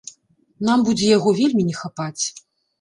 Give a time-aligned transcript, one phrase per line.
[0.69, 2.23] Нам будзе яго вельмі не хапаць.